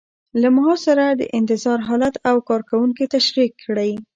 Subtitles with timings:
[0.41, 3.91] له معاش سره د انتظار حالت او کارکوونکي تشریح کړئ.